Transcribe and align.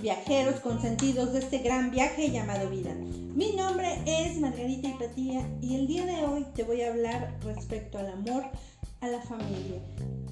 viajeros 0.00 0.60
consentidos 0.60 1.32
de 1.32 1.40
este 1.40 1.58
gran 1.58 1.90
viaje 1.90 2.30
llamado 2.30 2.70
vida. 2.70 2.94
Mi 3.34 3.52
nombre 3.52 3.98
es 4.06 4.38
Margarita 4.38 4.88
Hipatía 4.88 5.46
y 5.60 5.74
el 5.74 5.86
día 5.86 6.06
de 6.06 6.24
hoy 6.24 6.46
te 6.54 6.64
voy 6.64 6.80
a 6.82 6.90
hablar 6.90 7.38
respecto 7.44 7.98
al 7.98 8.08
amor 8.08 8.44
a 9.00 9.08
la 9.08 9.20
familia. 9.20 9.80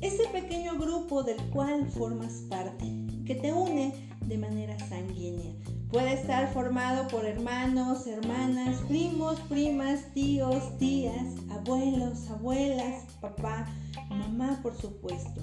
Ese 0.00 0.26
pequeño 0.28 0.78
grupo 0.78 1.22
del 1.22 1.36
cual 1.50 1.86
formas 1.90 2.32
parte, 2.48 2.86
que 3.26 3.34
te 3.34 3.52
une 3.52 3.92
de 4.24 4.38
manera 4.38 4.78
sanguínea. 4.78 5.52
Puede 5.90 6.14
estar 6.14 6.52
formado 6.52 7.08
por 7.08 7.24
hermanos, 7.24 8.06
hermanas, 8.06 8.76
primos, 8.88 9.38
primas, 9.48 10.00
tíos, 10.14 10.76
tías, 10.78 11.26
abuelos, 11.50 12.28
abuelas, 12.30 13.04
papá, 13.20 13.66
mamá, 14.08 14.60
por 14.62 14.74
supuesto. 14.74 15.42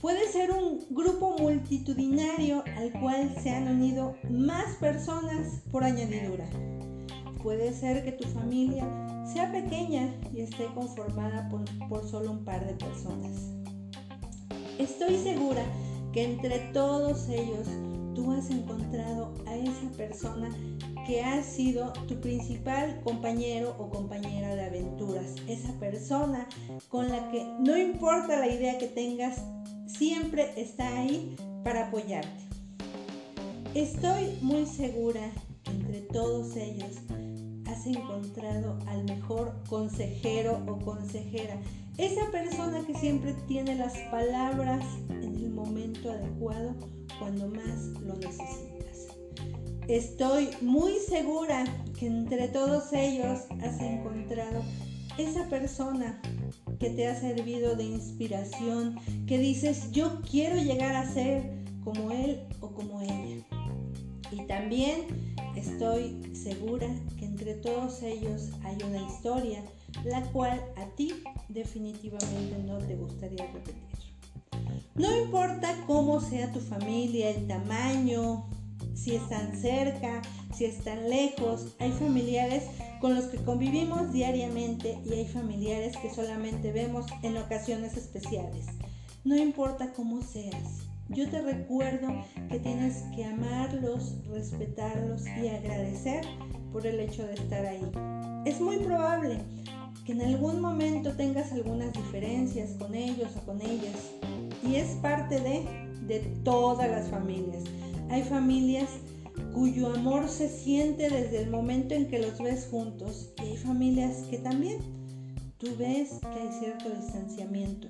Puede 0.00 0.28
ser 0.28 0.52
un 0.52 0.86
grupo 0.90 1.36
multitudinario 1.38 2.62
al 2.76 2.92
cual 3.00 3.34
se 3.42 3.50
han 3.50 3.66
unido 3.66 4.14
más 4.30 4.76
personas 4.76 5.60
por 5.72 5.82
añadidura. 5.82 6.48
Puede 7.42 7.72
ser 7.72 8.04
que 8.04 8.12
tu 8.12 8.28
familia 8.28 8.86
sea 9.24 9.50
pequeña 9.50 10.14
y 10.32 10.42
esté 10.42 10.66
conformada 10.66 11.48
por, 11.88 12.08
solo 12.08 12.30
un 12.30 12.44
par 12.44 12.64
de 12.64 12.74
personas. 12.74 13.50
Estoy 14.78 15.18
segura 15.18 15.64
que 16.12 16.32
entre 16.32 16.60
todos 16.72 17.28
ellos 17.28 17.66
tú 18.18 18.32
has 18.32 18.50
encontrado 18.50 19.32
a 19.46 19.54
esa 19.54 19.96
persona 19.96 20.50
que 21.06 21.22
ha 21.22 21.40
sido 21.44 21.92
tu 22.08 22.20
principal 22.20 23.00
compañero 23.04 23.76
o 23.78 23.88
compañera 23.90 24.56
de 24.56 24.64
aventuras. 24.64 25.36
Esa 25.46 25.72
persona 25.78 26.48
con 26.88 27.08
la 27.08 27.30
que 27.30 27.46
no 27.60 27.76
importa 27.76 28.40
la 28.40 28.48
idea 28.48 28.76
que 28.76 28.88
tengas, 28.88 29.40
siempre 29.86 30.52
está 30.56 30.98
ahí 30.98 31.36
para 31.62 31.86
apoyarte. 31.86 32.42
Estoy 33.74 34.36
muy 34.42 34.66
segura 34.66 35.20
que 35.62 35.70
entre 35.70 36.00
todos 36.00 36.56
ellos 36.56 36.96
has 37.66 37.86
encontrado 37.86 38.80
al 38.88 39.04
mejor 39.04 39.54
consejero 39.68 40.60
o 40.66 40.76
consejera. 40.84 41.56
Esa 41.98 42.28
persona 42.32 42.84
que 42.84 42.94
siempre 42.94 43.34
tiene 43.46 43.76
las 43.76 43.96
palabras 44.10 44.84
en 45.08 45.36
el 45.36 45.50
momento 45.50 46.10
adecuado 46.10 46.74
cuando 47.18 47.48
más 47.48 47.86
lo 48.00 48.14
necesitas. 48.16 49.08
Estoy 49.88 50.50
muy 50.60 50.94
segura 51.08 51.64
que 51.98 52.06
entre 52.06 52.48
todos 52.48 52.92
ellos 52.92 53.40
has 53.62 53.80
encontrado 53.80 54.62
esa 55.16 55.48
persona 55.48 56.20
que 56.78 56.90
te 56.90 57.08
ha 57.08 57.18
servido 57.18 57.74
de 57.74 57.84
inspiración, 57.84 58.98
que 59.26 59.38
dices, 59.38 59.90
yo 59.90 60.20
quiero 60.22 60.56
llegar 60.56 60.94
a 60.94 61.10
ser 61.12 61.50
como 61.84 62.10
él 62.10 62.46
o 62.60 62.68
como 62.68 63.00
ella. 63.00 63.44
Y 64.30 64.46
también 64.46 65.06
estoy 65.56 66.20
segura 66.34 66.88
que 67.18 67.24
entre 67.24 67.54
todos 67.54 68.02
ellos 68.02 68.50
hay 68.62 68.76
una 68.86 69.02
historia 69.08 69.62
la 70.04 70.22
cual 70.32 70.62
a 70.76 70.86
ti 70.96 71.14
definitivamente 71.48 72.58
no 72.66 72.78
te 72.78 72.94
gustaría 72.94 73.46
repetir. 73.52 73.97
No 74.98 75.16
importa 75.16 75.76
cómo 75.86 76.20
sea 76.20 76.50
tu 76.50 76.58
familia, 76.58 77.30
el 77.30 77.46
tamaño, 77.46 78.48
si 78.94 79.14
están 79.14 79.56
cerca, 79.56 80.22
si 80.52 80.64
están 80.64 81.08
lejos, 81.08 81.76
hay 81.78 81.92
familiares 81.92 82.64
con 83.00 83.14
los 83.14 83.26
que 83.26 83.36
convivimos 83.36 84.12
diariamente 84.12 84.98
y 85.04 85.12
hay 85.12 85.28
familiares 85.28 85.96
que 85.98 86.12
solamente 86.12 86.72
vemos 86.72 87.06
en 87.22 87.36
ocasiones 87.36 87.96
especiales. 87.96 88.66
No 89.22 89.36
importa 89.36 89.92
cómo 89.92 90.20
seas, 90.20 90.80
yo 91.10 91.30
te 91.30 91.42
recuerdo 91.42 92.08
que 92.50 92.58
tienes 92.58 93.04
que 93.14 93.24
amarlos, 93.24 94.16
respetarlos 94.26 95.22
y 95.40 95.46
agradecer 95.46 96.24
por 96.72 96.84
el 96.88 96.98
hecho 96.98 97.24
de 97.24 97.34
estar 97.34 97.64
ahí. 97.64 97.88
Es 98.44 98.60
muy 98.60 98.78
probable 98.78 99.38
que 100.04 100.10
en 100.10 100.22
algún 100.22 100.60
momento 100.60 101.12
tengas 101.12 101.52
algunas 101.52 101.92
diferencias 101.92 102.70
con 102.72 102.96
ellos 102.96 103.30
o 103.36 103.46
con 103.46 103.62
ellas 103.62 103.94
y 104.62 104.76
es 104.76 104.90
parte 104.96 105.40
de, 105.40 105.66
de 106.06 106.20
todas 106.44 106.90
las 106.90 107.08
familias. 107.08 107.64
Hay 108.10 108.22
familias 108.22 108.88
cuyo 109.54 109.94
amor 109.94 110.28
se 110.28 110.48
siente 110.48 111.10
desde 111.10 111.42
el 111.42 111.50
momento 111.50 111.94
en 111.94 112.08
que 112.08 112.18
los 112.18 112.38
ves 112.38 112.68
juntos 112.70 113.32
y 113.38 113.48
hay 113.48 113.56
familias 113.56 114.24
que 114.30 114.38
también 114.38 114.78
tú 115.58 115.68
ves 115.78 116.20
que 116.20 116.40
hay 116.40 116.52
cierto 116.58 116.90
distanciamiento. 116.90 117.88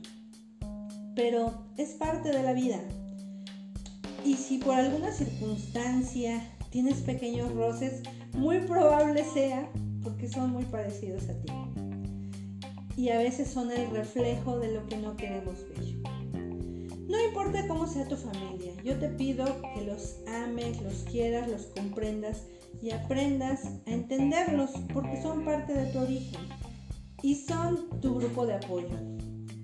Pero 1.14 1.52
es 1.76 1.90
parte 1.90 2.30
de 2.30 2.42
la 2.42 2.52
vida. 2.52 2.80
Y 4.24 4.34
si 4.34 4.58
por 4.58 4.74
alguna 4.74 5.12
circunstancia 5.12 6.42
tienes 6.70 7.00
pequeños 7.00 7.52
roces, 7.54 8.02
muy 8.34 8.60
probable 8.60 9.24
sea 9.24 9.70
porque 10.02 10.28
son 10.28 10.50
muy 10.50 10.64
parecidos 10.64 11.28
a 11.28 11.34
ti. 11.34 11.52
Y 12.96 13.10
a 13.10 13.18
veces 13.18 13.48
son 13.48 13.70
el 13.70 13.90
reflejo 13.90 14.58
de 14.58 14.72
lo 14.74 14.86
que 14.86 14.96
no 14.96 15.16
queremos 15.16 15.56
ver. 15.68 15.97
Importa 17.48 17.66
cómo 17.66 17.86
sea 17.86 18.06
tu 18.06 18.16
familia, 18.16 18.75
yo 18.84 18.98
te 18.98 19.09
pido 19.09 19.47
que 19.75 19.81
los 19.86 20.16
ames, 20.26 20.82
los 20.82 20.97
quieras, 21.04 21.48
los 21.48 21.62
comprendas 21.69 22.42
y 22.82 22.91
aprendas 22.91 23.64
a 23.86 23.91
entenderlos 23.91 24.72
porque 24.92 25.22
son 25.22 25.47
parte 25.47 25.72
de 25.72 25.86
tu 25.86 26.00
origen 26.00 26.42
y 27.22 27.36
son 27.36 28.00
tu 28.03 28.16
grupo 28.16 28.44
de 28.44 28.56
apoyo. 28.56 28.98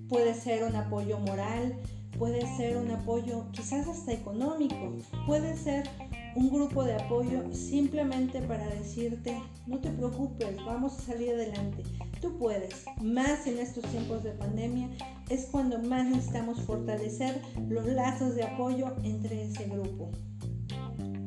Puede 0.09 0.33
ser 0.33 0.63
un 0.63 0.75
apoyo 0.75 1.19
moral, 1.19 1.79
puede 2.17 2.41
ser 2.57 2.77
un 2.77 2.89
apoyo 2.89 3.45
quizás 3.51 3.87
hasta 3.87 4.13
económico, 4.13 4.95
puede 5.27 5.55
ser 5.55 5.87
un 6.35 6.49
grupo 6.49 6.83
de 6.83 6.95
apoyo 6.95 7.53
simplemente 7.53 8.41
para 8.41 8.67
decirte, 8.67 9.39
no 9.67 9.79
te 9.79 9.91
preocupes, 9.91 10.57
vamos 10.65 10.97
a 10.97 11.01
salir 11.01 11.35
adelante, 11.35 11.83
tú 12.25 12.39
puedes. 12.39 12.85
Más 13.01 13.45
en 13.45 13.59
estos 13.59 13.83
tiempos 13.91 14.23
de 14.23 14.31
pandemia 14.31 14.89
es 15.29 15.45
cuando 15.51 15.77
más 15.77 16.05
necesitamos 16.05 16.59
fortalecer 16.61 17.39
los 17.69 17.85
lazos 17.85 18.35
de 18.35 18.43
apoyo 18.43 18.95
entre 19.03 19.43
ese 19.43 19.65
grupo. 19.65 20.09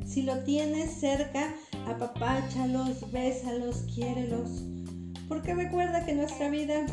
Si 0.05 0.23
lo 0.23 0.43
tienes 0.43 0.91
cerca, 0.99 1.55
apapáchalos, 1.87 3.09
bésalos, 3.11 3.85
quiérelos, 3.93 4.63
porque 5.29 5.55
recuerda 5.55 6.05
que 6.05 6.15
nuestra 6.15 6.49
vida 6.49 6.85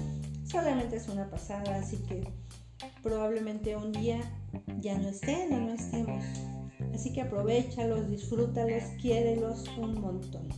solamente 0.44 0.96
es 0.96 1.08
una 1.08 1.28
pasada, 1.28 1.76
así 1.76 1.96
que 2.08 2.28
probablemente 3.02 3.74
un 3.74 3.90
día 3.90 4.20
ya 4.78 4.96
no 4.98 5.08
estén 5.08 5.52
o 5.52 5.58
no 5.58 5.72
estemos. 5.72 6.22
Así 6.94 7.12
que 7.12 7.22
aprovechalos, 7.22 8.08
disfrútalos, 8.10 8.82
quiérelos 9.00 9.64
un 9.78 10.00
montón. 10.00 10.48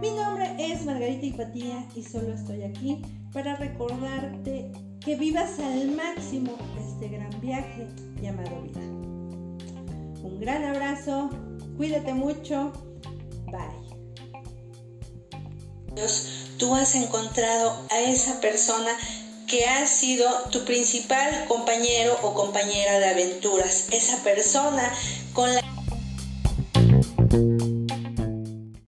Mi 0.00 0.10
nombre 0.10 0.54
es 0.58 0.84
Margarita 0.84 1.26
Hipatía 1.26 1.86
y 1.94 2.02
solo 2.02 2.34
estoy 2.34 2.62
aquí 2.62 3.02
para 3.32 3.56
recordarte 3.56 4.70
que 5.00 5.16
vivas 5.16 5.58
al 5.58 5.90
máximo 5.92 6.56
este 6.78 7.08
gran 7.08 7.40
viaje 7.40 7.86
llamado 8.20 8.62
vida. 8.62 8.80
Un 10.22 10.38
gran 10.40 10.64
abrazo, 10.64 11.30
cuídate 11.76 12.14
mucho, 12.14 12.72
bye. 13.46 13.88
Tú 16.58 16.74
has 16.74 16.94
encontrado 16.94 17.72
a 17.90 18.00
esa 18.00 18.40
persona 18.40 18.90
que 19.48 19.64
ha 19.66 19.86
sido 19.86 20.28
tu 20.50 20.64
principal 20.64 21.46
compañero 21.48 22.18
o 22.22 22.34
compañera 22.34 22.98
de 22.98 23.08
aventuras, 23.08 23.86
esa 23.90 24.22
persona 24.22 24.92
con 25.32 25.52
la 25.54 25.77